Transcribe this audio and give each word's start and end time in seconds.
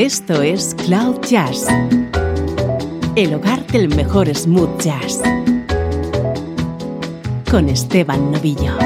Esto 0.00 0.40
es 0.40 0.74
Cloud 0.86 1.20
Jazz, 1.28 1.66
el 3.16 3.34
hogar 3.34 3.66
del 3.66 3.94
mejor 3.94 4.34
smooth 4.34 4.80
jazz, 4.80 5.20
con 7.50 7.68
Esteban 7.68 8.32
Novillo. 8.32 8.78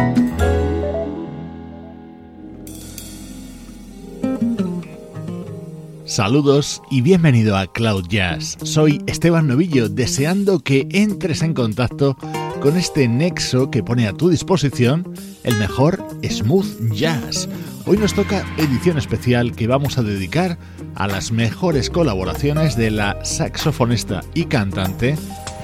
Saludos 6.04 6.82
y 6.90 7.00
bienvenido 7.02 7.56
a 7.56 7.68
Cloud 7.68 8.08
Jazz. 8.08 8.58
Soy 8.64 9.00
Esteban 9.06 9.46
Novillo, 9.46 9.88
deseando 9.88 10.58
que 10.58 10.88
entres 10.90 11.42
en 11.42 11.54
contacto 11.54 12.16
con 12.60 12.76
este 12.76 13.06
nexo 13.06 13.70
que 13.70 13.84
pone 13.84 14.08
a 14.08 14.14
tu 14.14 14.30
disposición 14.30 15.14
el 15.44 15.56
mejor 15.58 16.04
smooth 16.28 16.92
jazz. 16.92 17.48
Hoy 17.86 17.98
nos 17.98 18.14
toca 18.14 18.46
edición 18.56 18.96
especial 18.96 19.54
que 19.54 19.66
vamos 19.66 19.98
a 19.98 20.02
dedicar 20.02 20.56
a 20.94 21.06
las 21.06 21.32
mejores 21.32 21.90
colaboraciones 21.90 22.76
de 22.76 22.90
la 22.90 23.22
saxofonista 23.24 24.22
y 24.32 24.46
cantante 24.46 25.16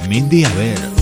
Mindy 0.06 0.44
Aber. 0.44 0.99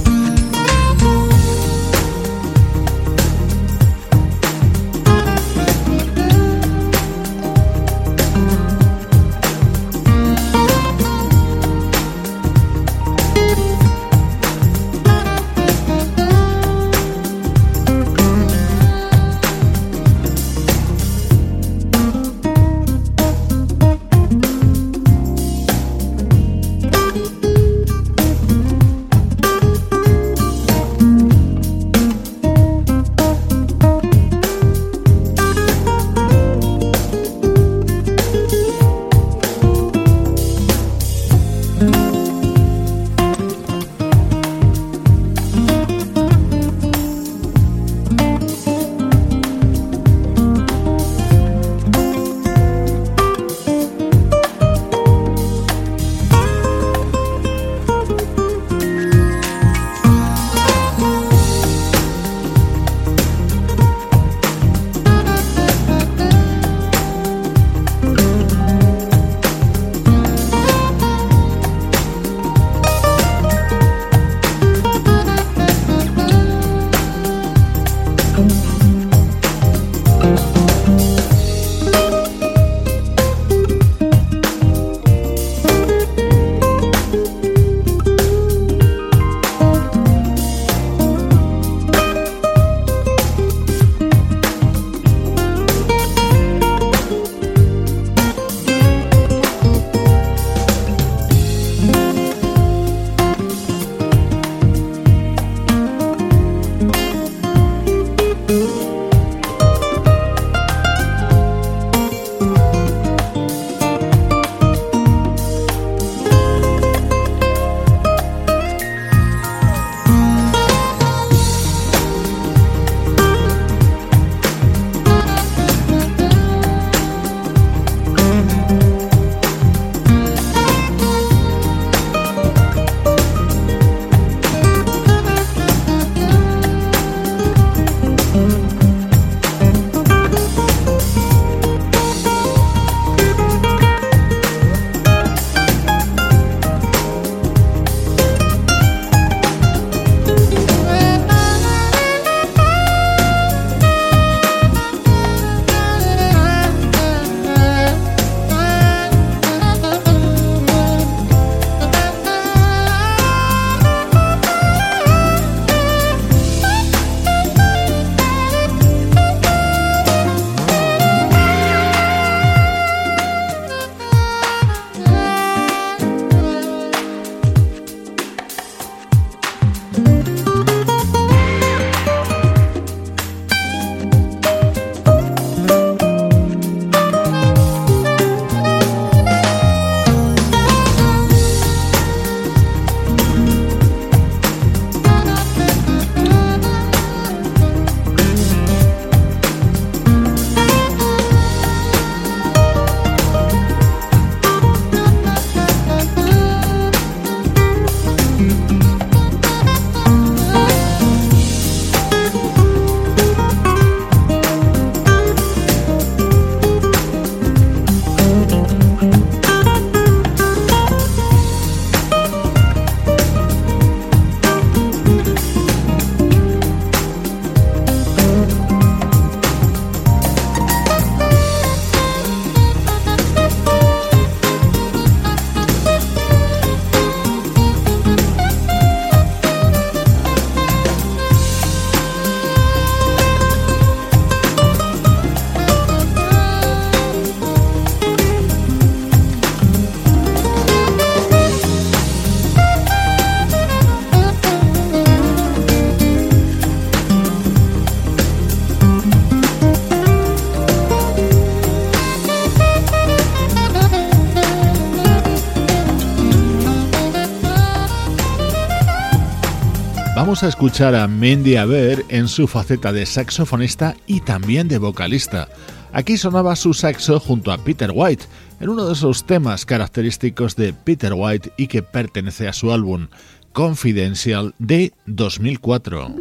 Vamos 270.29 270.43
a 270.43 270.49
escuchar 270.49 270.95
a 270.95 271.09
Mandy 271.09 271.57
Aber 271.57 272.05
en 272.11 272.29
su 272.29 272.47
faceta 272.47 272.93
de 272.93 273.07
saxofonista 273.07 273.97
y 274.07 274.21
también 274.21 274.69
de 274.69 274.77
vocalista. 274.77 275.49
Aquí 275.91 276.19
sonaba 276.19 276.55
su 276.55 276.75
saxo 276.75 277.19
junto 277.19 277.51
a 277.51 277.57
Peter 277.57 277.91
White, 277.95 278.27
en 278.61 278.69
uno 278.69 278.85
de 278.85 278.93
esos 278.93 279.25
temas 279.25 279.65
característicos 279.65 280.55
de 280.55 280.75
Peter 280.75 281.15
White 281.17 281.53
y 281.57 281.67
que 281.67 281.83
pertenece 281.83 282.47
a 282.47 282.53
su 282.53 282.73
álbum 282.73 283.09
Confidential 283.55 284.55
de 284.59 284.93
2004. 285.07 286.15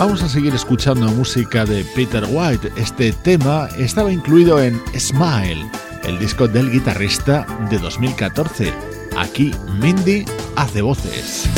Vamos 0.00 0.22
a 0.22 0.30
seguir 0.30 0.54
escuchando 0.54 1.06
música 1.08 1.66
de 1.66 1.84
Peter 1.94 2.24
White. 2.30 2.72
Este 2.74 3.12
tema 3.12 3.68
estaba 3.76 4.10
incluido 4.10 4.58
en 4.58 4.80
Smile, 4.98 5.70
el 6.04 6.18
disco 6.18 6.48
del 6.48 6.70
guitarrista 6.70 7.46
de 7.68 7.76
2014. 7.78 8.72
Aquí 9.18 9.54
Mindy 9.78 10.24
hace 10.56 10.80
voces. 10.80 11.50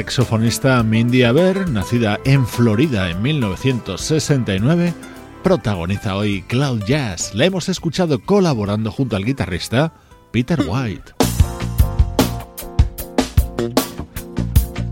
Saxofonista 0.00 0.82
Mindy 0.82 1.24
Aber, 1.24 1.68
nacida 1.68 2.18
en 2.24 2.46
Florida 2.46 3.10
en 3.10 3.20
1969, 3.20 4.94
protagoniza 5.42 6.16
hoy 6.16 6.40
Cloud 6.48 6.84
Jazz. 6.86 7.34
La 7.34 7.44
hemos 7.44 7.68
escuchado 7.68 8.18
colaborando 8.24 8.90
junto 8.90 9.16
al 9.16 9.26
guitarrista 9.26 9.92
Peter 10.30 10.58
White. 10.66 11.12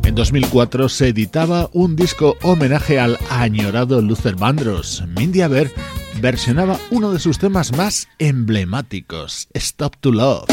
En 0.05 0.15
2004 0.15 0.91
se 0.91 1.09
editaba 1.09 1.71
un 1.73 1.97
disco 1.97 2.37
homenaje 2.43 3.01
al 3.01 3.19
añorado 3.31 4.03
Luther 4.03 4.37
Vandross. 4.37 5.05
Mindy 5.17 5.41
Aber 5.41 5.71
versionaba 6.21 6.79
uno 6.91 7.13
de 7.13 7.19
sus 7.19 7.39
temas 7.39 7.75
más 7.75 8.09
emblemáticos, 8.19 9.49
Stop 9.55 9.97
to 10.01 10.13
Love. 10.13 10.49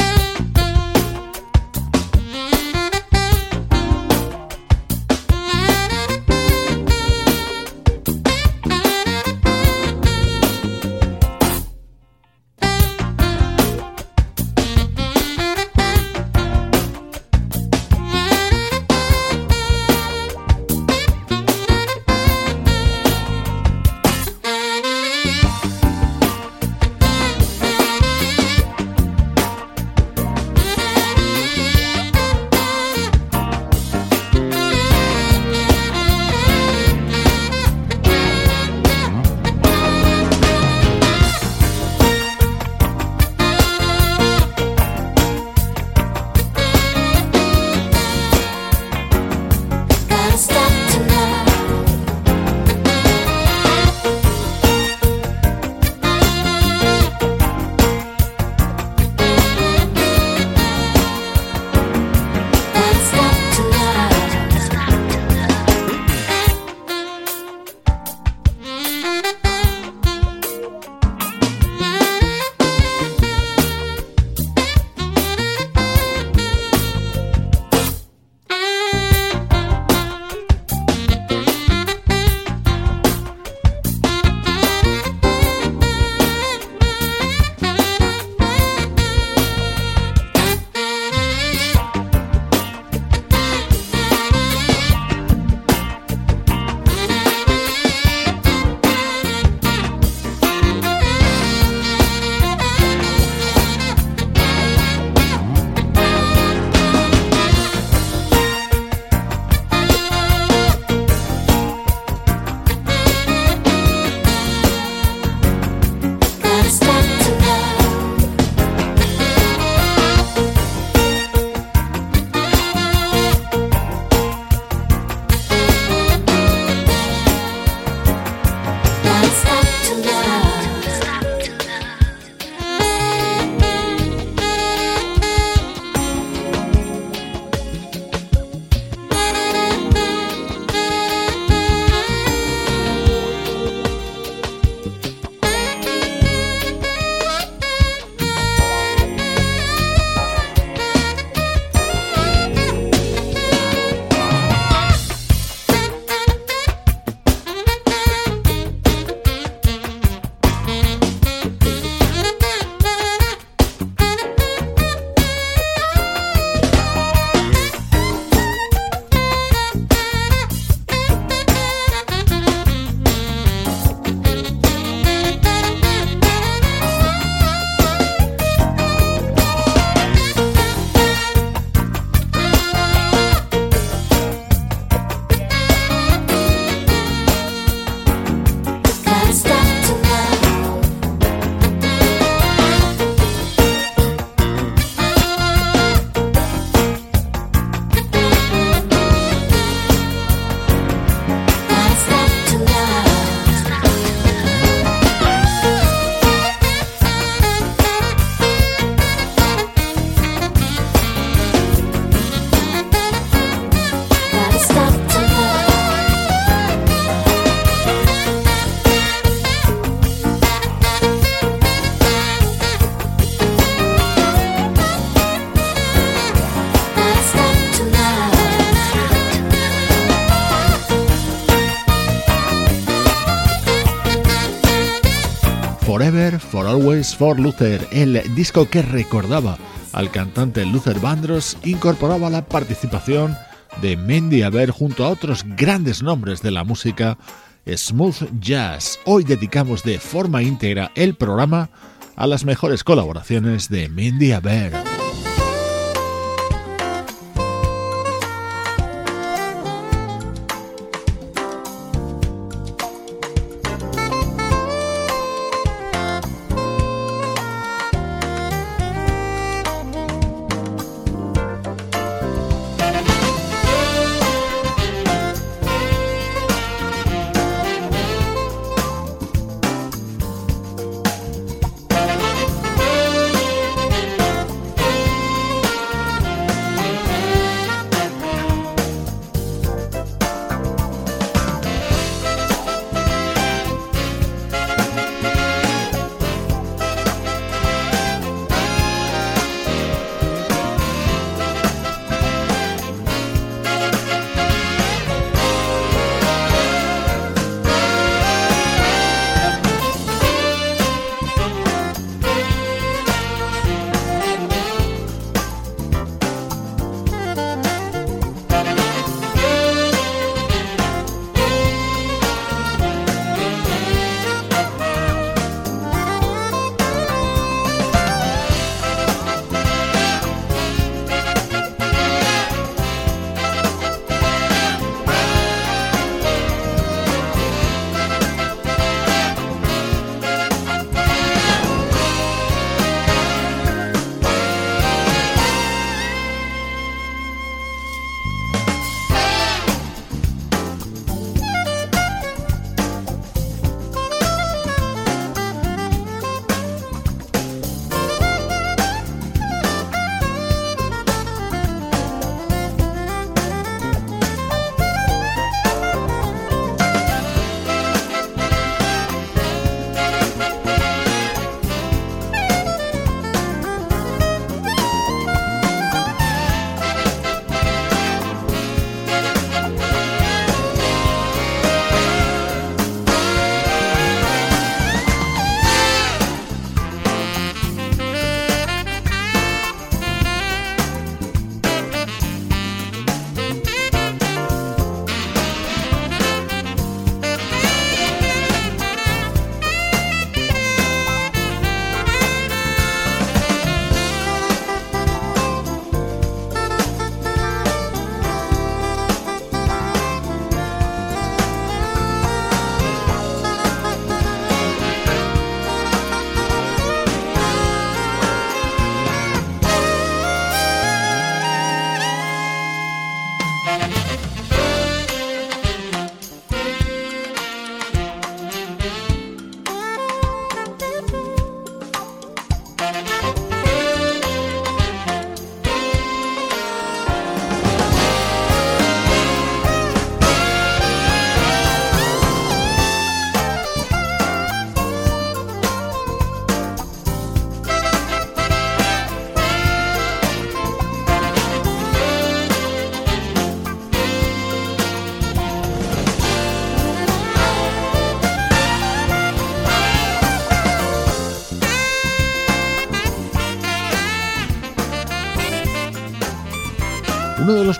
Always, 236.85 237.15
For 237.15 237.39
Luther, 237.39 237.87
el 237.91 238.21
disco 238.35 238.69
que 238.69 238.83
recordaba 238.83 239.57
al 239.91 240.11
cantante 240.11 240.63
Luther 240.67 240.99
Vandross, 240.99 241.57
incorporaba 241.63 242.29
la 242.29 242.45
participación 242.45 243.35
de 243.81 243.97
Mendy 243.97 244.43
Aber 244.43 244.69
junto 244.69 245.03
a 245.03 245.09
otros 245.09 245.43
grandes 245.57 246.03
nombres 246.03 246.43
de 246.43 246.51
la 246.51 246.63
música 246.63 247.17
Smooth 247.65 248.39
Jazz. 248.39 248.99
Hoy 249.05 249.23
dedicamos 249.23 249.81
de 249.81 249.97
forma 249.97 250.43
íntegra 250.43 250.91
el 250.93 251.15
programa 251.15 251.71
a 252.15 252.27
las 252.27 252.45
mejores 252.45 252.83
colaboraciones 252.83 253.67
de 253.67 253.89
Mindy 253.89 254.33
Aber. 254.33 254.94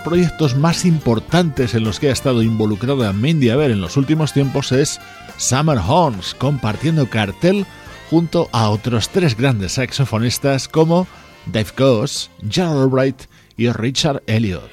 Proyectos 0.06 0.54
más 0.54 0.84
importantes 0.84 1.74
en 1.74 1.82
los 1.82 1.98
que 1.98 2.10
ha 2.10 2.12
estado 2.12 2.40
involucrada 2.40 3.12
Mindy 3.12 3.50
Aber 3.50 3.72
en 3.72 3.80
los 3.80 3.96
últimos 3.96 4.32
tiempos 4.32 4.70
es 4.70 5.00
Summer 5.36 5.78
Horns, 5.84 6.36
compartiendo 6.36 7.10
cartel 7.10 7.66
junto 8.08 8.48
a 8.52 8.70
otros 8.70 9.08
tres 9.08 9.36
grandes 9.36 9.72
saxofonistas 9.72 10.68
como 10.68 11.08
Dave 11.46 11.70
Goss, 11.76 12.30
Gerald 12.48 12.82
Albright 12.82 13.22
y 13.56 13.68
Richard 13.72 14.22
Elliot. 14.28 14.70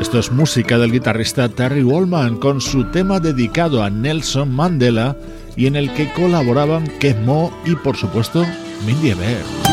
Esto 0.00 0.20
es 0.20 0.30
música 0.30 0.78
del 0.78 0.92
guitarrista 0.92 1.48
Terry 1.48 1.82
Wallman 1.82 2.36
con 2.36 2.60
su 2.60 2.84
tema 2.92 3.18
dedicado 3.18 3.82
a 3.82 3.90
Nelson 3.90 4.54
Mandela 4.54 5.16
y 5.56 5.66
en 5.66 5.74
el 5.74 5.92
que 5.94 6.12
colaboraban 6.12 6.84
Mo 7.24 7.52
y 7.64 7.74
por 7.74 7.96
supuesto 7.96 8.46
Mindy 8.86 9.14
Bear. 9.14 9.71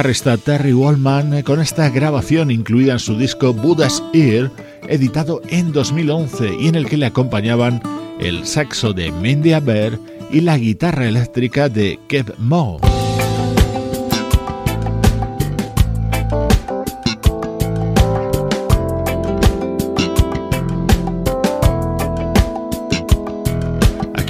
Guitarrista 0.00 0.38
Terry 0.38 0.72
Wallman 0.72 1.42
con 1.42 1.60
esta 1.60 1.90
grabación 1.90 2.50
incluida 2.50 2.94
en 2.94 2.98
su 2.98 3.18
disco 3.18 3.52
Buddha's 3.52 4.02
Ear, 4.14 4.50
editado 4.88 5.42
en 5.48 5.72
2011 5.72 6.56
y 6.58 6.68
en 6.68 6.74
el 6.74 6.86
que 6.86 6.96
le 6.96 7.04
acompañaban 7.04 7.82
el 8.18 8.46
saxo 8.46 8.94
de 8.94 9.12
Mindy 9.12 9.52
Aber 9.52 9.98
y 10.30 10.40
la 10.40 10.56
guitarra 10.56 11.06
eléctrica 11.06 11.68
de 11.68 11.98
Kev 12.08 12.32
Moe. 12.38 12.99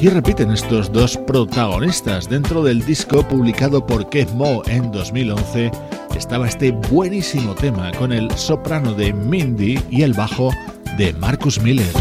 Aquí 0.00 0.08
repiten 0.08 0.50
estos 0.50 0.90
dos 0.90 1.18
protagonistas. 1.26 2.26
Dentro 2.26 2.62
del 2.62 2.82
disco 2.86 3.22
publicado 3.22 3.84
por 3.84 4.08
Kev 4.08 4.32
Mo 4.32 4.62
en 4.64 4.90
2011 4.90 5.70
estaba 6.16 6.48
este 6.48 6.70
buenísimo 6.70 7.54
tema 7.54 7.92
con 7.98 8.10
el 8.10 8.30
soprano 8.30 8.94
de 8.94 9.12
Mindy 9.12 9.78
y 9.90 10.00
el 10.00 10.14
bajo 10.14 10.52
de 10.96 11.12
Marcus 11.12 11.60
Miller. 11.60 11.92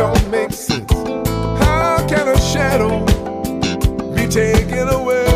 don't 0.00 0.30
make 0.30 0.50
sense. 0.50 0.90
How 1.62 2.02
can 2.08 2.26
a 2.28 2.40
shadow 2.40 3.04
be 4.14 4.26
taken 4.26 4.88
away? 4.88 5.26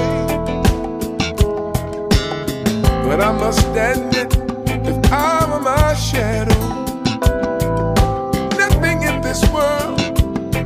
But 3.04 3.20
I 3.20 3.30
must 3.32 3.66
admit, 3.76 4.32
if 4.88 5.12
I 5.12 5.44
am 5.44 5.62
my 5.64 5.92
shadow, 5.92 6.64
nothing 8.56 9.02
in 9.02 9.20
this 9.20 9.42
world 9.50 10.00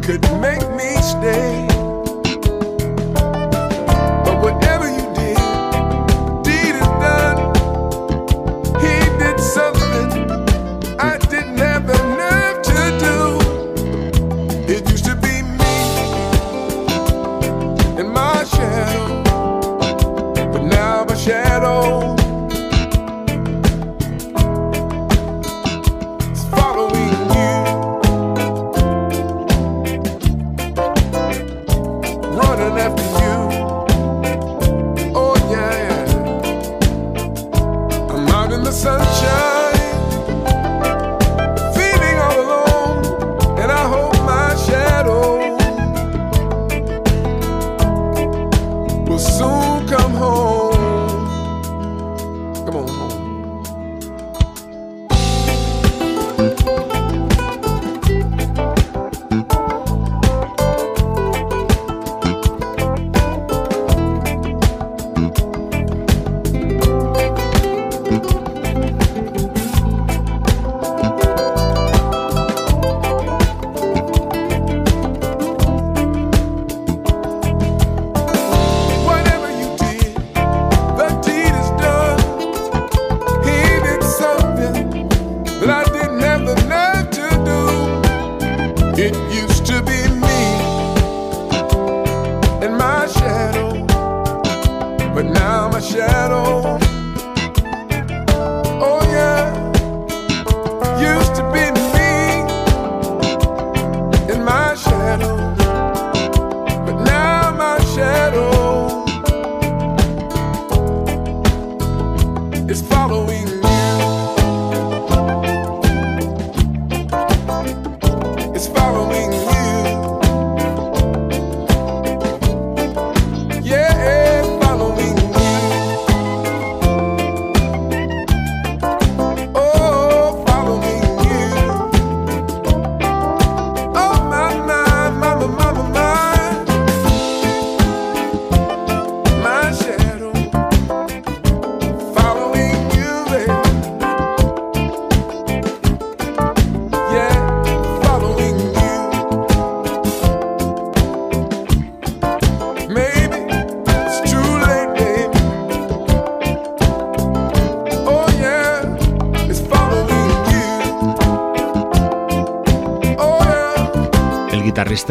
could 0.05 0.23
make 0.41 0.65
me 0.77 0.95
stay. 1.03 1.68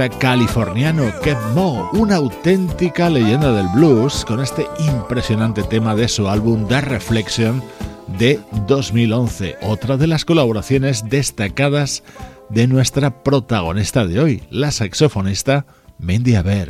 Californiano 0.06 1.12
Kev 1.24 1.38
Mo, 1.56 1.90
una 1.94 2.18
auténtica 2.18 3.10
leyenda 3.10 3.52
del 3.52 3.68
blues 3.74 4.24
con 4.26 4.40
este 4.40 4.68
impresionante 4.78 5.64
tema 5.64 5.96
de 5.96 6.08
su 6.08 6.28
álbum 6.28 6.68
The 6.68 6.82
Reflection 6.82 7.64
de 8.20 8.40
2011, 8.68 9.56
otra 9.64 9.98
de 9.98 10.06
las 10.06 10.24
colaboraciones 10.24 11.10
destacadas 11.10 12.04
de 12.50 12.68
nuestra 12.68 13.24
protagonista 13.24 14.06
de 14.06 14.20
hoy, 14.20 14.44
la 14.52 14.70
saxofonista 14.70 15.66
Mendy 15.98 16.36
Aber. 16.36 16.70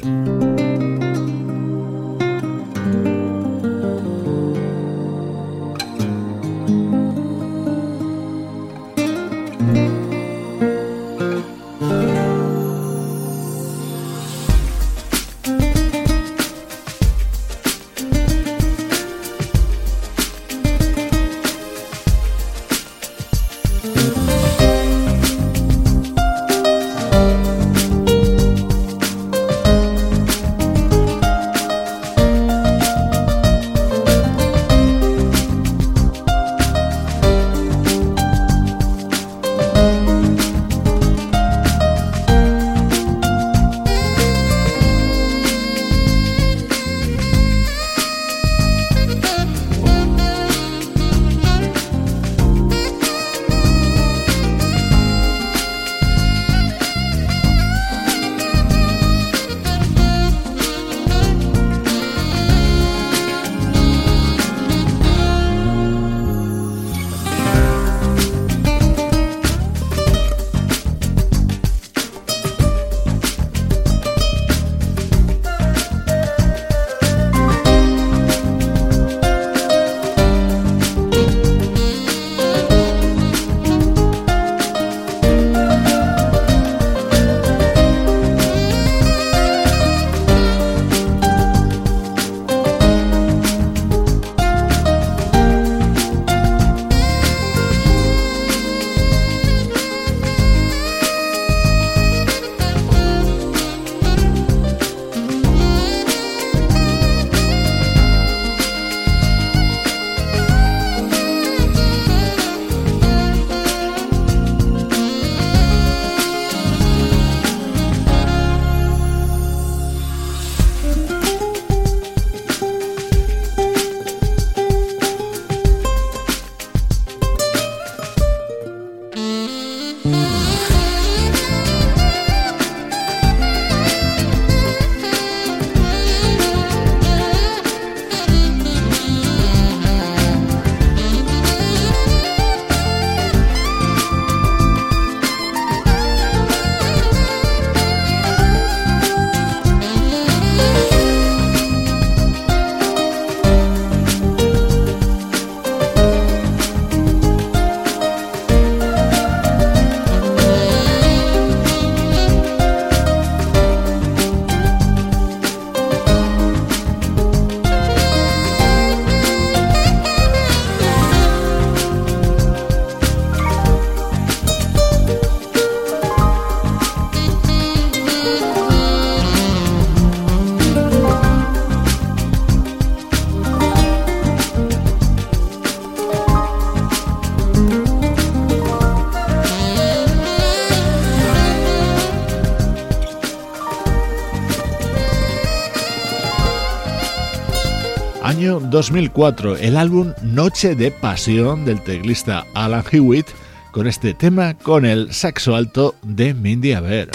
2004, 198.70 199.58
el 199.58 199.78
álbum 199.78 200.14
Noche 200.22 200.76
de 200.76 200.92
Pasión 200.92 201.66
del 201.66 201.82
teclista 201.82 202.46
Alan 202.54 202.84
Hewitt, 202.92 203.28
con 203.72 203.88
este 203.88 204.14
tema 204.14 204.54
con 204.56 204.86
el 204.86 205.14
saxo 205.14 205.56
alto 205.56 205.96
de 206.04 206.34
Mindy 206.34 206.74
Aber. 206.74 207.10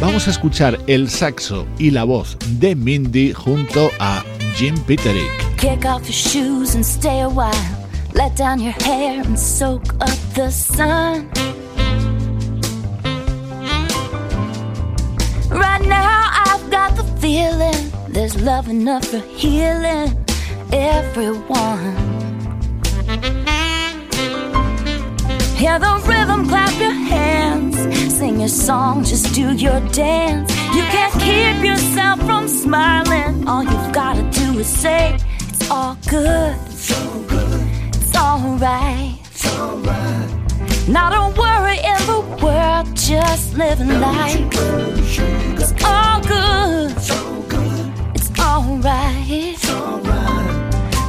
Vamos 0.00 0.26
a 0.28 0.30
escuchar 0.30 0.78
el 0.86 1.10
saxo 1.10 1.66
y 1.78 1.90
la 1.90 2.04
voz 2.04 2.36
de 2.58 2.74
Mindy 2.74 3.32
junto 3.32 3.90
a 3.98 4.24
Jim 4.54 4.76
Peterick. 4.86 5.30
Feeling 17.30 17.82
there's 18.08 18.36
love 18.42 18.68
enough 18.68 19.04
for 19.04 19.22
healing 19.40 20.08
everyone. 20.72 21.94
Hear 25.62 25.78
the 25.78 25.94
rhythm, 26.10 26.48
clap 26.48 26.74
your 26.80 26.98
hands, 27.14 27.76
sing 28.18 28.40
your 28.40 28.48
song, 28.48 29.04
just 29.04 29.32
do 29.32 29.46
your 29.54 29.78
dance. 29.90 30.50
You 30.76 30.82
can't 30.94 31.14
keep 31.26 31.64
yourself 31.64 32.18
from 32.28 32.48
smiling. 32.48 33.46
All 33.46 33.62
you've 33.62 33.92
gotta 33.92 34.24
do 34.40 34.58
is 34.58 34.66
say, 34.66 35.16
It's 35.50 35.70
all 35.70 35.96
good. 36.08 36.56
It's 36.66 36.90
all 36.98 37.20
good. 37.34 37.60
It's 37.94 38.16
alright. 38.16 39.18
It's 39.30 39.46
alright. 39.56 40.88
Not 40.88 41.10
a 41.20 41.22
worry 41.40 41.78
in 41.92 42.00
the 42.12 42.20
world, 42.42 42.86
just 42.96 43.56
living 43.56 44.00
life. 44.00 44.90
It's 45.80 45.84
all 45.84 46.20
good. 46.20 46.92
It's 48.14 48.30
alright. 48.38 49.30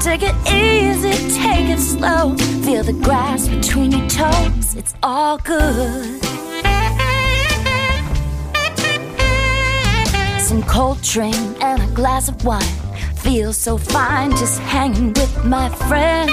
Take 0.01 0.23
it 0.23 0.35
easy, 0.51 1.11
take 1.37 1.69
it 1.69 1.79
slow. 1.79 2.35
Feel 2.63 2.83
the 2.83 2.93
grass 2.93 3.47
between 3.47 3.91
your 3.91 4.07
toes. 4.09 4.75
It's 4.75 4.93
all 5.03 5.37
good. 5.37 6.21
Some 10.39 10.63
cold 10.63 10.97
Coltrane 10.97 11.55
and 11.61 11.81
a 11.81 11.87
glass 11.93 12.29
of 12.29 12.43
wine. 12.43 12.61
Feel 13.15 13.53
so 13.53 13.77
fine 13.77 14.31
just 14.31 14.59
hanging 14.59 15.13
with 15.13 15.45
my 15.45 15.69
friends. 15.69 16.31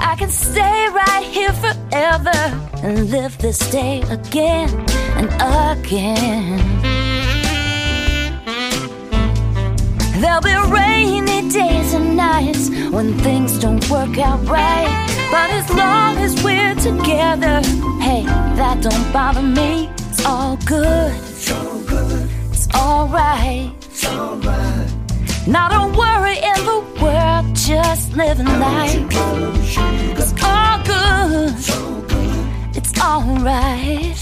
I 0.00 0.16
can 0.18 0.30
stay 0.30 0.88
right 0.90 1.24
here 1.24 1.52
forever 1.52 2.71
and 2.82 3.10
live 3.10 3.38
this 3.38 3.58
day 3.70 4.02
again 4.10 4.68
and 5.16 5.28
again. 5.78 6.58
There'll 10.20 10.40
be 10.40 10.54
rainy 10.70 11.48
days 11.48 11.94
and 11.94 12.16
nights 12.16 12.68
when 12.90 13.16
things 13.18 13.58
don't 13.58 13.88
work 13.88 14.18
out 14.18 14.44
right. 14.46 14.88
But 15.30 15.50
as 15.50 15.68
long 15.70 16.18
as 16.18 16.42
we're 16.42 16.74
together, 16.74 17.60
hey, 18.00 18.24
that 18.56 18.82
don't 18.82 19.12
bother 19.12 19.42
me. 19.42 19.88
It's 20.10 20.24
all 20.24 20.56
good. 20.66 21.12
It's 21.16 21.50
all 21.50 21.80
good. 21.80 22.28
It's 22.50 22.68
alright. 22.74 23.72
It's 23.80 24.06
alright. 24.06 24.92
Not 25.46 25.72
a 25.72 25.98
worry 25.98 26.36
in 26.36 26.64
the 26.64 26.80
world, 27.02 27.56
just 27.56 28.12
living 28.16 28.46
life. 28.46 28.94
It's 30.18 30.42
all 30.42 30.82
good. 30.84 32.01
Alright. 33.02 34.16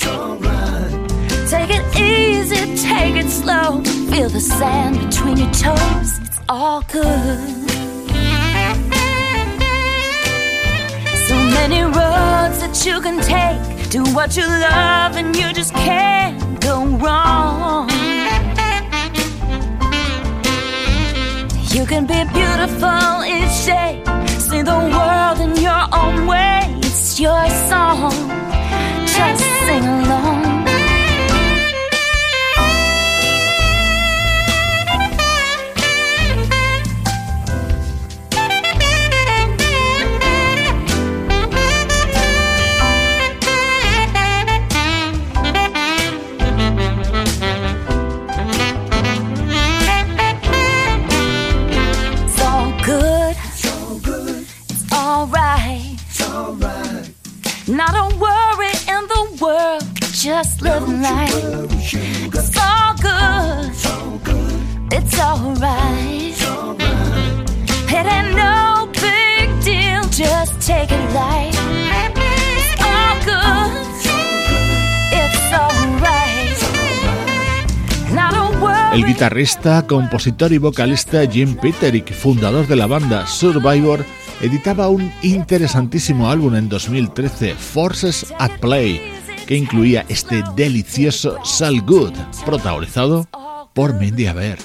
Take 1.50 1.70
it 1.70 1.84
easy, 2.00 2.76
take 2.76 3.16
it 3.16 3.28
slow. 3.28 3.82
Feel 4.10 4.30
the 4.30 4.40
sand 4.40 4.98
between 4.98 5.36
your 5.36 5.50
toes. 5.52 6.18
It's 6.18 6.38
all 6.48 6.80
good. 6.82 7.38
So 11.28 11.36
many 11.58 11.82
roads 11.82 12.56
that 12.62 12.82
you 12.86 13.00
can 13.02 13.20
take. 13.20 13.90
Do 13.90 14.02
what 14.14 14.36
you 14.36 14.46
love, 14.46 15.16
and 15.16 15.36
you 15.36 15.52
just 15.52 15.74
can't 15.74 16.60
go 16.60 16.86
wrong. 16.86 17.90
You 21.74 21.84
can 21.84 22.06
be 22.06 22.24
beautiful 22.32 23.24
each 23.24 23.66
day. 23.66 24.02
See 24.38 24.62
the 24.62 24.80
world 24.94 25.38
in 25.40 25.56
your 25.56 25.84
own 25.92 26.26
way. 26.26 26.62
It's 26.82 27.20
your 27.20 27.46
song. 27.68 28.12
Just 29.28 29.44
sing 29.66 29.84
along. 29.84 30.59
Guitarrista, 79.20 79.86
compositor 79.86 80.50
y 80.50 80.56
vocalista 80.56 81.30
Jim 81.30 81.54
Peterick, 81.54 82.10
fundador 82.10 82.66
de 82.66 82.74
la 82.74 82.86
banda 82.86 83.26
Survivor, 83.26 84.02
editaba 84.40 84.88
un 84.88 85.12
interesantísimo 85.20 86.30
álbum 86.30 86.54
en 86.54 86.70
2013, 86.70 87.54
Forces 87.54 88.32
at 88.38 88.52
Play, 88.60 88.98
que 89.46 89.56
incluía 89.56 90.06
este 90.08 90.42
delicioso 90.56 91.36
Sal 91.44 91.82
Good, 91.82 92.14
protagonizado 92.46 93.28
por 93.74 93.92
Mindy 93.92 94.24
Aber. 94.24 94.56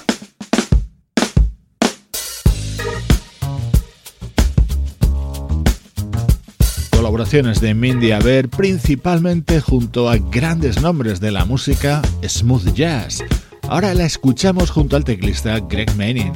Colaboraciones 6.92 7.60
de 7.60 7.74
Mindy 7.74 8.12
Aber 8.12 8.48
principalmente 8.48 9.60
junto 9.60 10.08
a 10.08 10.16
grandes 10.16 10.80
nombres 10.80 11.20
de 11.20 11.30
la 11.30 11.44
música 11.44 12.00
smooth 12.26 12.72
jazz. 12.72 13.22
Ahora 13.68 13.94
la 13.94 14.04
escuchamos 14.04 14.70
junto 14.70 14.96
al 14.96 15.04
teclista 15.04 15.58
Greg 15.58 15.92
Manning. 15.96 16.32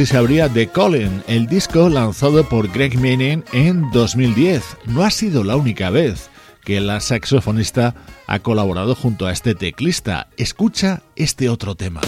Así 0.00 0.06
se 0.06 0.16
abría 0.16 0.48
The 0.48 0.66
Calling, 0.66 1.22
el 1.26 1.46
disco 1.46 1.90
lanzado 1.90 2.48
por 2.48 2.72
Greg 2.72 2.94
Manning 2.94 3.44
en 3.52 3.90
2010. 3.90 4.64
No 4.86 5.04
ha 5.04 5.10
sido 5.10 5.44
la 5.44 5.56
única 5.56 5.90
vez 5.90 6.30
que 6.64 6.80
la 6.80 7.00
saxofonista 7.00 7.94
ha 8.26 8.38
colaborado 8.38 8.94
junto 8.94 9.26
a 9.26 9.32
este 9.32 9.54
teclista. 9.54 10.28
Escucha 10.38 11.02
este 11.16 11.50
otro 11.50 11.74
tema. 11.74 12.00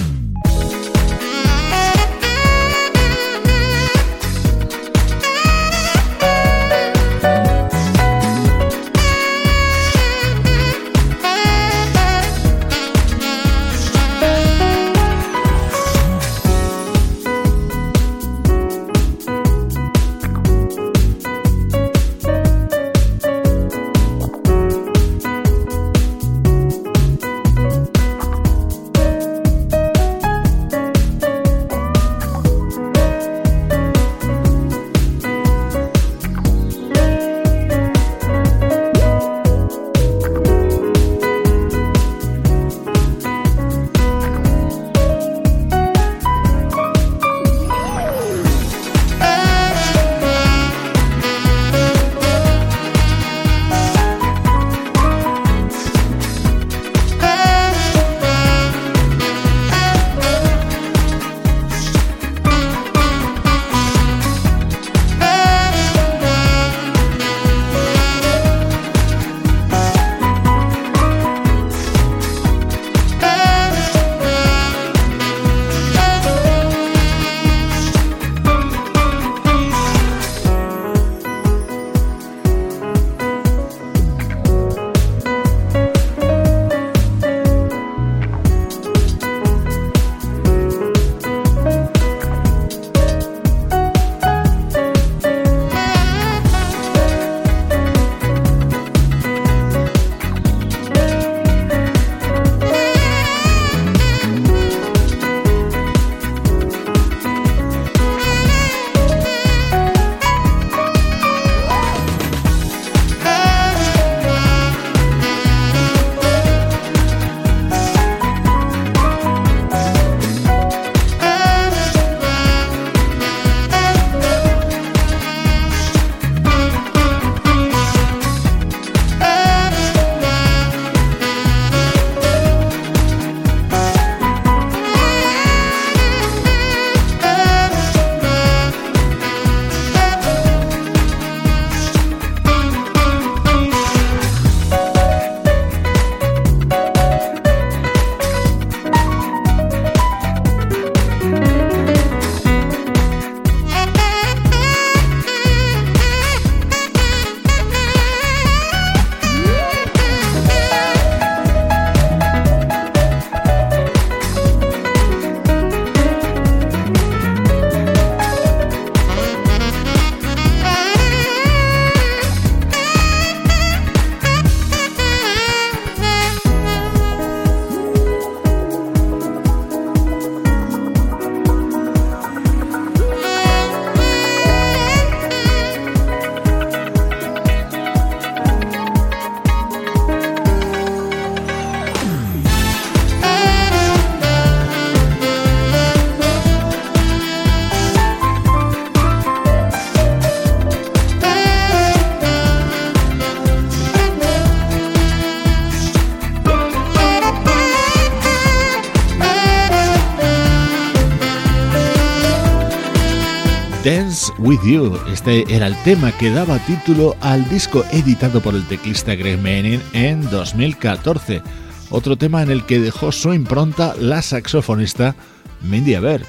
With. 214.64 215.12
Este 215.12 215.44
era 215.54 215.66
el 215.66 215.76
tema 215.82 216.12
que 216.12 216.30
daba 216.30 216.58
título 216.60 217.16
al 217.20 217.48
disco 217.48 217.84
editado 217.90 218.40
por 218.40 218.54
el 218.54 218.64
teclista 218.68 219.14
Greg 219.16 219.38
Manning 219.38 219.80
en 219.92 220.22
2014. 220.30 221.42
Otro 221.90 222.16
tema 222.16 222.42
en 222.42 222.50
el 222.50 222.64
que 222.64 222.78
dejó 222.78 223.10
su 223.10 223.32
impronta 223.32 223.94
la 223.98 224.22
saxofonista 224.22 225.16
Mindy 225.62 225.94
Aber. 225.94 226.22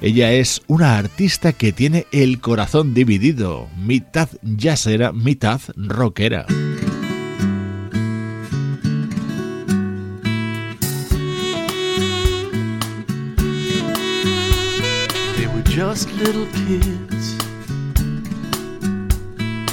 Ella 0.00 0.32
es 0.32 0.62
una 0.68 0.98
artista 0.98 1.52
que 1.52 1.72
tiene 1.72 2.06
el 2.12 2.40
corazón 2.40 2.94
dividido, 2.94 3.68
mitad 3.76 4.28
jazzera, 4.42 5.12
mitad 5.12 5.60
rockera. 5.76 6.46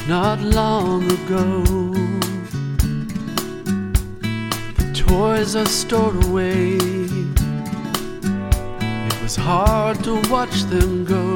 Not 0.08 0.40
long 0.40 1.04
ago. 1.12 1.64
The 4.78 4.92
toys 4.96 5.54
are 5.58 5.66
stored 5.66 6.24
away. 6.24 6.78
It 9.10 9.22
was 9.22 9.36
hard 9.36 10.02
to 10.06 10.22
watch 10.30 10.62
them 10.72 11.04
go. 11.04 11.36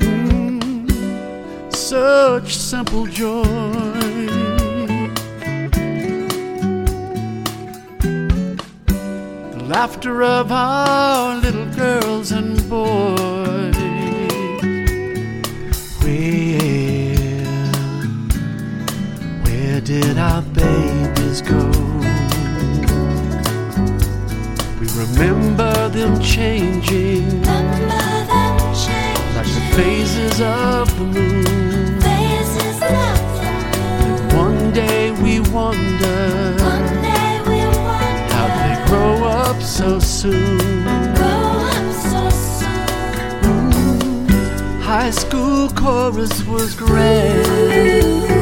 Mm, 0.00 1.72
such 1.72 2.56
simple 2.56 3.06
joy. 3.06 3.44
The 9.52 9.64
laughter 9.68 10.24
of 10.24 10.50
our 10.50 11.36
little 11.36 11.66
girls 11.76 12.32
and 12.32 12.68
boys 12.68 13.55
did 19.86 20.18
our 20.18 20.42
babies 20.42 21.40
go? 21.42 21.62
We 24.80 24.86
remember 25.02 25.88
them 25.90 26.20
changing, 26.20 27.28
Remember 27.28 28.26
them 28.26 28.58
change. 28.74 29.36
like 29.36 29.46
the 29.46 29.62
phases 29.76 30.40
of 30.40 30.88
the 30.98 31.04
moon. 31.04 32.00
Phases 32.00 32.82
of 32.82 33.18
the 33.36 33.50
moon. 33.70 34.36
One 34.36 34.72
day 34.72 35.12
we 35.22 35.38
wonder 35.50 36.56
One 36.58 36.86
day 37.02 37.40
we 37.46 37.58
wonder. 37.64 38.34
how 38.34 38.46
they 38.62 38.76
grow 38.88 39.14
up 39.28 39.62
so 39.62 40.00
soon. 40.00 40.60
Up 41.16 41.92
so 42.10 42.22
soon. 42.58 43.70
High 44.80 45.10
school 45.12 45.68
chorus 45.70 46.42
was 46.44 46.74
grand. 46.74 48.35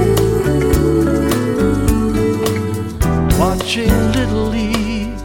Watching 3.47 3.91
Little 4.13 4.47
League 4.47 5.19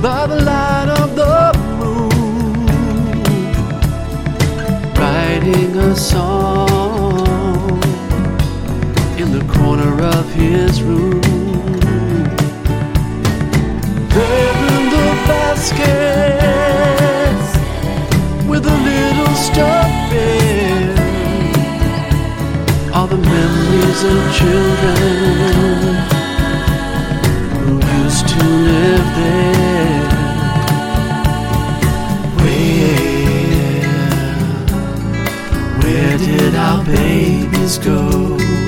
by 0.00 0.26
the 0.28 0.38
light 0.50 0.88
of 1.02 1.08
the 1.20 1.38
moon, 1.80 2.66
writing 4.94 5.76
a 5.76 5.96
song 5.96 7.82
in 9.22 9.28
the 9.36 9.44
corner 9.54 9.94
of 10.16 10.24
his 10.34 10.82
room. 10.82 11.20
There 14.14 14.58
in 14.76 14.84
the 14.96 15.08
basket 15.32 16.28
with 18.50 18.64
a 18.76 18.78
little 18.90 19.34
stuffing 19.46 20.84
are 22.98 23.08
the 23.08 23.20
memories 23.34 24.00
of 24.12 24.18
children 24.38 25.47
Let's 37.68 37.76
go. 37.76 38.67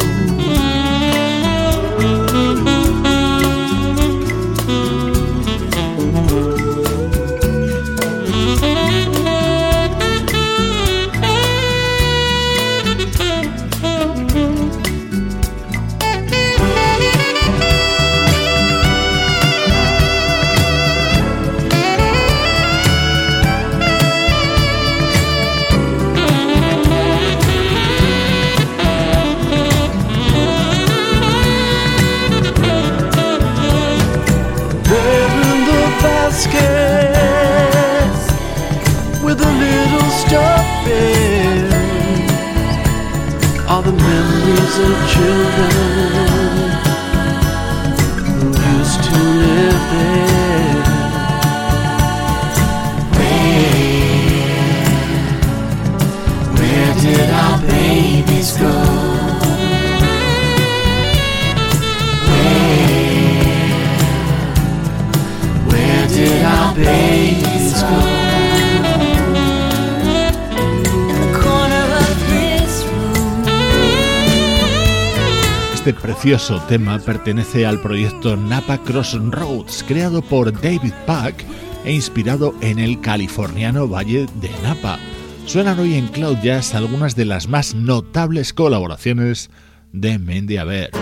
Precioso 76.30 76.62
tema 76.68 77.00
pertenece 77.00 77.66
al 77.66 77.80
proyecto 77.80 78.36
Napa 78.36 78.78
Crossroads, 78.78 79.82
creado 79.82 80.22
por 80.22 80.52
David 80.52 80.92
Pack 81.04 81.44
e 81.84 81.92
inspirado 81.92 82.54
en 82.60 82.78
el 82.78 83.00
californiano 83.00 83.88
Valle 83.88 84.26
de 84.40 84.50
Napa. 84.62 85.00
Suenan 85.46 85.80
hoy 85.80 85.94
en 85.94 86.06
Cloud 86.06 86.36
Jazz 86.40 86.76
algunas 86.76 87.16
de 87.16 87.24
las 87.24 87.48
más 87.48 87.74
notables 87.74 88.52
colaboraciones 88.52 89.50
de 89.92 90.20
Mendy 90.20 90.58
Aber. 90.58 90.99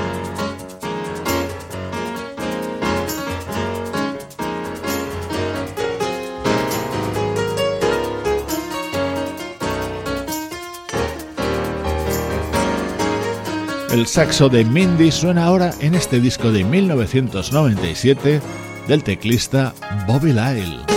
El 13.99 14.07
saxo 14.07 14.49
de 14.49 14.65
Mindy 14.65 15.11
suena 15.11 15.47
ahora 15.47 15.75
en 15.81 15.97
este 15.97 16.21
disco 16.21 16.53
de 16.53 16.63
1997 16.63 18.41
del 18.87 19.03
teclista 19.03 19.75
Bobby 20.07 20.33
Lyle. 20.33 20.88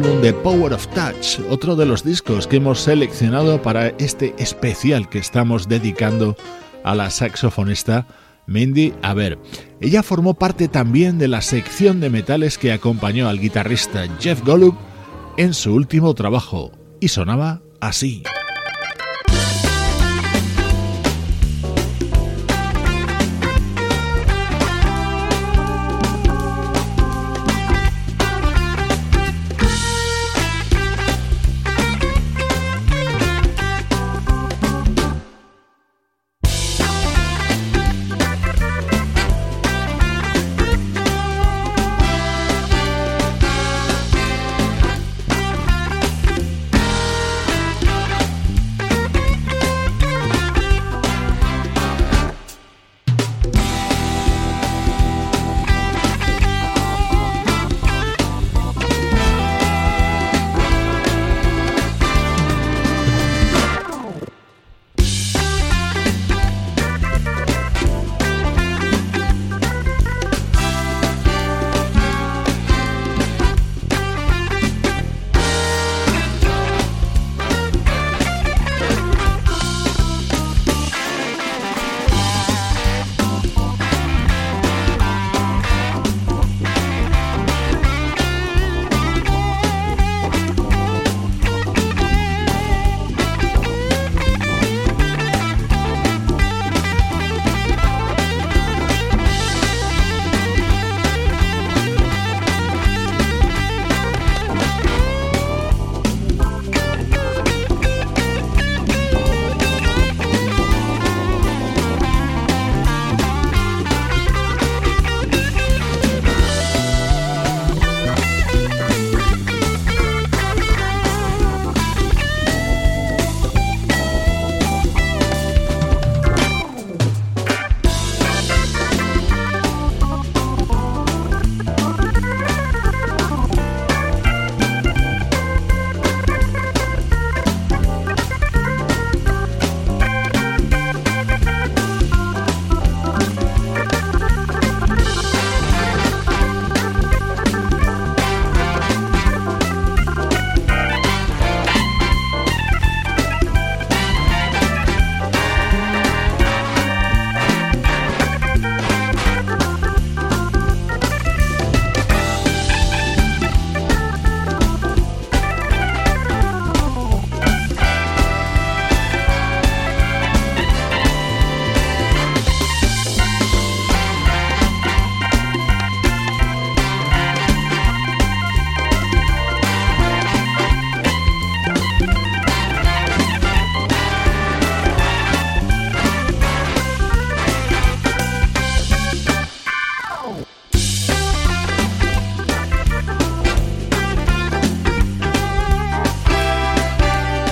Álbum 0.00 0.22
The 0.22 0.32
Power 0.32 0.72
of 0.72 0.86
Touch, 0.88 1.40
otro 1.50 1.76
de 1.76 1.84
los 1.84 2.02
discos 2.02 2.46
que 2.46 2.56
hemos 2.56 2.80
seleccionado 2.80 3.60
para 3.60 3.88
este 3.98 4.34
especial 4.38 5.10
que 5.10 5.18
estamos 5.18 5.68
dedicando 5.68 6.36
a 6.84 6.94
la 6.94 7.10
saxofonista 7.10 8.06
Mindy 8.46 8.94
ver, 9.14 9.38
Ella 9.78 10.02
formó 10.02 10.32
parte 10.32 10.68
también 10.68 11.18
de 11.18 11.28
la 11.28 11.42
sección 11.42 12.00
de 12.00 12.08
metales 12.08 12.56
que 12.56 12.72
acompañó 12.72 13.28
al 13.28 13.40
guitarrista 13.40 14.06
Jeff 14.18 14.42
Golub 14.42 14.74
en 15.36 15.52
su 15.52 15.74
último 15.74 16.14
trabajo 16.14 16.72
y 16.98 17.08
sonaba 17.08 17.60
así. 17.80 18.22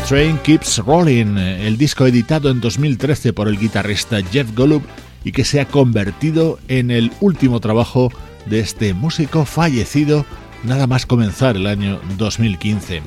Train 0.08 0.38
Keeps 0.38 0.78
Rolling, 0.78 1.36
el 1.36 1.76
disco 1.76 2.06
editado 2.06 2.48
en 2.48 2.62
2013 2.62 3.34
por 3.34 3.46
el 3.46 3.58
guitarrista 3.58 4.22
Jeff 4.22 4.54
Golub 4.56 4.82
y 5.22 5.32
que 5.32 5.44
se 5.44 5.60
ha 5.60 5.68
convertido 5.68 6.58
en 6.68 6.90
el 6.90 7.12
último 7.20 7.60
trabajo 7.60 8.10
de 8.46 8.60
este 8.60 8.94
músico 8.94 9.44
fallecido 9.44 10.24
nada 10.64 10.86
más 10.86 11.04
comenzar 11.04 11.56
el 11.56 11.66
año 11.66 12.00
2015. 12.16 13.02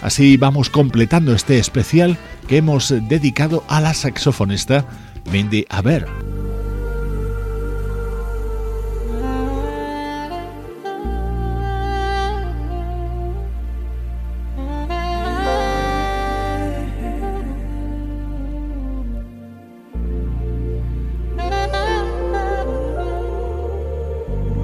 Así 0.00 0.38
vamos 0.38 0.70
completando 0.70 1.34
este 1.34 1.58
especial 1.58 2.16
que 2.46 2.56
hemos 2.56 2.94
dedicado 3.10 3.62
a 3.68 3.82
la 3.82 3.92
saxofonista 3.92 4.86
Mindy 5.30 5.66
Aber. 5.68 6.27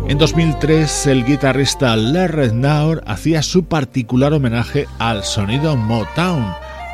En 0.07 0.19
2003, 0.19 1.07
el 1.07 1.25
guitarrista 1.25 1.97
Larry 1.97 2.53
Naur 2.53 3.03
hacía 3.07 3.43
su 3.43 3.65
particular 3.65 4.35
homenaje 4.35 4.87
al 4.99 5.25
sonido 5.25 5.77
Motown, 5.77 6.45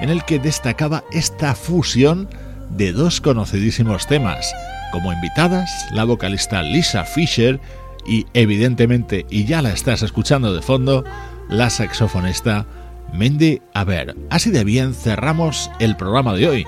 en 0.00 0.10
el 0.10 0.24
que 0.24 0.38
destacaba 0.38 1.02
esta 1.10 1.56
fusión 1.56 2.28
de 2.70 2.92
dos 2.92 3.20
conocidísimos 3.20 4.06
temas, 4.06 4.54
como 4.92 5.12
invitadas 5.12 5.88
la 5.92 6.04
vocalista 6.04 6.62
Lisa 6.62 7.04
Fisher 7.04 7.58
y 8.06 8.26
evidentemente, 8.32 9.26
y 9.28 9.44
ya 9.44 9.60
la 9.60 9.72
estás 9.72 10.02
escuchando 10.02 10.54
de 10.54 10.62
fondo, 10.62 11.02
la 11.48 11.68
saxofonista 11.68 12.64
Mindy 13.12 13.60
Aber. 13.74 14.14
Así 14.30 14.52
de 14.52 14.62
bien 14.62 14.94
cerramos 14.94 15.68
el 15.80 15.96
programa 15.96 16.34
de 16.34 16.48
hoy. 16.48 16.64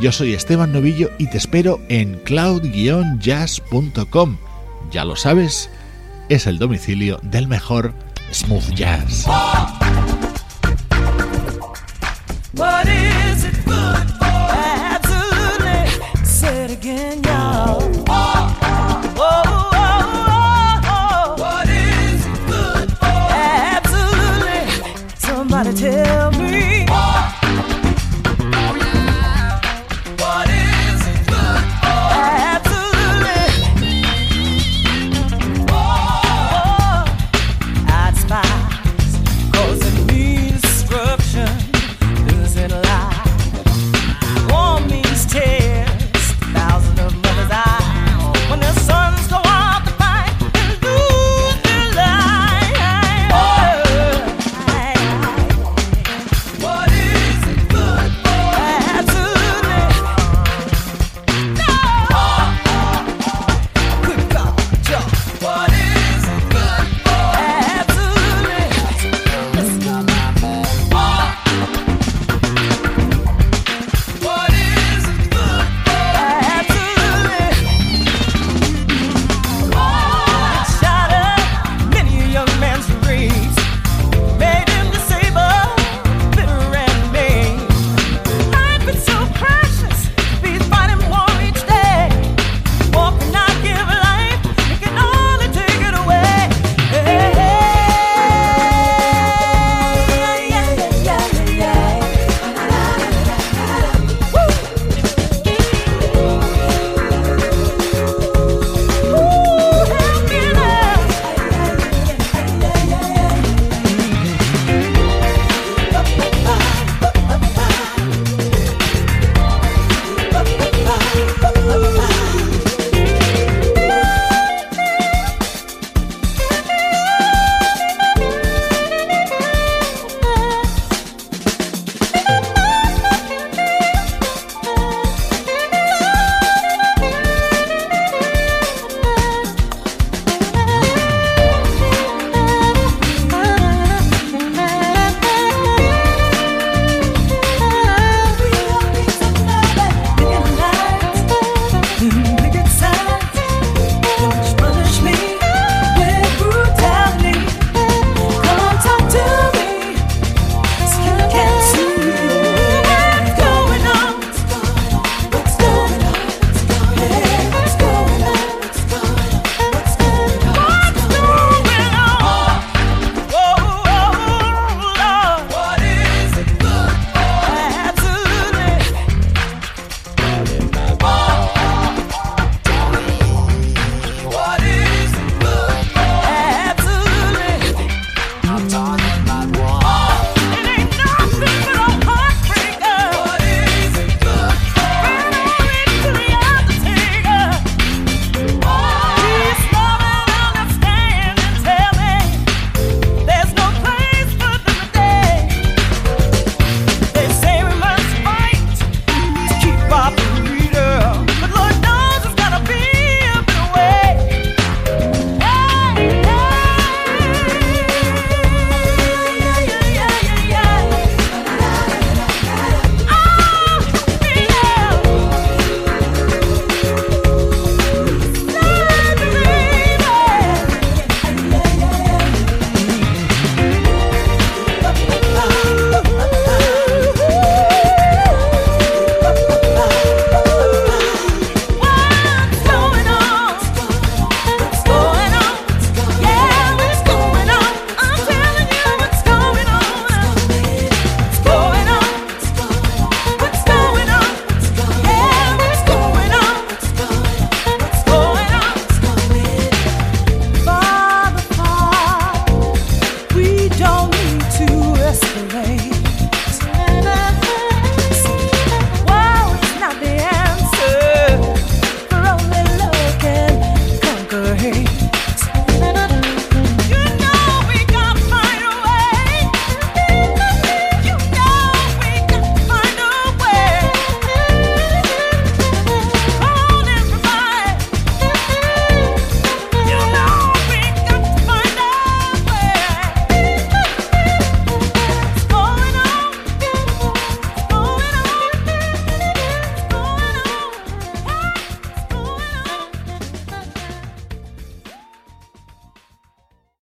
Yo 0.00 0.10
soy 0.10 0.34
Esteban 0.34 0.72
Novillo 0.72 1.12
y 1.18 1.30
te 1.30 1.38
espero 1.38 1.78
en 1.88 2.14
cloud-jazz.com. 2.24 4.38
Ya 4.90 5.04
lo 5.04 5.14
sabes, 5.16 5.70
es 6.28 6.46
el 6.46 6.58
domicilio 6.58 7.18
del 7.22 7.46
mejor 7.46 7.94
smooth 8.32 8.74
jazz. 8.74 9.26